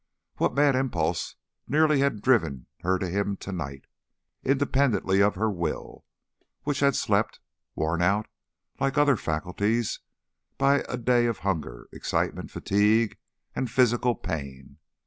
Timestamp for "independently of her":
4.43-5.51